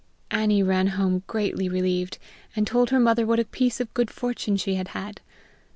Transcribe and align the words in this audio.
Annie 0.31 0.63
ran 0.63 0.87
home 0.97 1.21
greatly 1.27 1.69
relieved, 1.69 2.17
and 2.55 2.65
told 2.65 2.89
her 2.89 2.99
mother 2.99 3.23
what 3.23 3.39
a 3.39 3.45
piece 3.45 3.79
of 3.79 3.93
good 3.93 4.09
fortune 4.09 4.57
she 4.57 4.73
had 4.73 4.87
had. 4.97 5.21